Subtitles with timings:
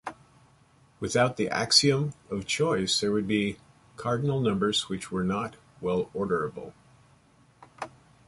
[0.99, 3.59] Without the axiom of choice, there would be
[3.97, 6.73] cardinal numbers which were not well-orderable.